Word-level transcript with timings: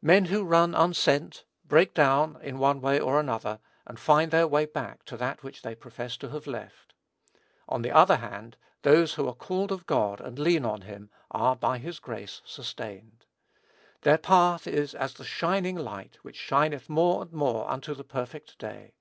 Men 0.00 0.26
who 0.26 0.44
run 0.44 0.76
unsent, 0.76 1.44
break 1.64 1.92
down, 1.92 2.40
in 2.40 2.60
one 2.60 2.80
way 2.80 3.00
or 3.00 3.18
another, 3.18 3.58
and 3.84 3.98
find 3.98 4.30
their 4.30 4.46
way 4.46 4.64
back 4.64 5.04
to 5.06 5.16
that 5.16 5.42
which 5.42 5.62
they 5.62 5.74
profess 5.74 6.16
to 6.18 6.28
have 6.28 6.46
left. 6.46 6.94
On 7.68 7.82
the 7.82 7.90
other 7.90 8.18
hand, 8.18 8.56
those 8.82 9.14
who 9.14 9.26
are 9.26 9.34
called 9.34 9.72
of 9.72 9.84
God, 9.84 10.20
and 10.20 10.38
lean 10.38 10.64
on 10.64 10.82
him, 10.82 11.10
are, 11.32 11.56
by 11.56 11.78
his 11.78 11.98
grace, 11.98 12.42
sustained. 12.44 13.26
"Their 14.02 14.18
path 14.18 14.68
is 14.68 14.94
as 14.94 15.14
the 15.14 15.24
shining 15.24 15.74
light, 15.74 16.18
which 16.22 16.36
shineth 16.36 16.88
more 16.88 17.20
and 17.22 17.32
more 17.32 17.68
unto 17.68 17.92
the 17.92 18.04
perfect 18.04 18.60
day." 18.60 18.94